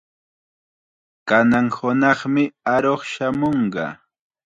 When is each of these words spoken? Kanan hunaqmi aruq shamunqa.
Kanan 1.27 1.67
hunaqmi 1.75 2.43
aruq 2.73 3.01
shamunqa. 3.13 3.85